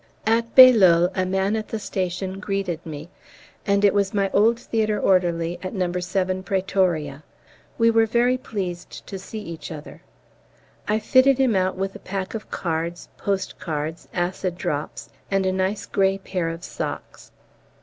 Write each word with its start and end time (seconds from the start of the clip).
At 0.25 0.55
B. 0.55 0.71
a 0.83 1.25
man 1.27 1.55
at 1.55 1.67
the 1.67 1.77
station 1.77 2.39
greeted 2.39 2.83
me, 2.83 3.11
and 3.67 3.85
it 3.85 3.93
was 3.93 4.15
my 4.15 4.31
old 4.31 4.59
theatre 4.59 4.99
orderly 4.99 5.59
at 5.61 5.75
No. 5.75 5.91
7 5.93 6.41
Pretoria. 6.41 7.21
We 7.77 7.91
were 7.91 8.07
very 8.07 8.35
pleased 8.35 9.05
to 9.05 9.19
see 9.19 9.37
each 9.37 9.71
other. 9.71 10.01
I 10.87 10.97
fitted 10.97 11.37
him 11.37 11.55
out 11.55 11.75
with 11.77 11.93
a 11.93 11.99
pack 11.99 12.33
of 12.33 12.49
cards, 12.49 13.09
post 13.15 13.59
cards, 13.59 14.07
acid 14.11 14.57
drops, 14.57 15.11
and 15.29 15.45
a 15.45 15.51
nice 15.51 15.85
grey 15.85 16.17
pair 16.17 16.49
of 16.49 16.63
socks. 16.63 17.31